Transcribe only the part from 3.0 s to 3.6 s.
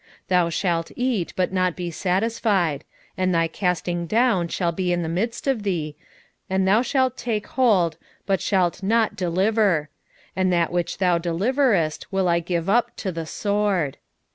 and thy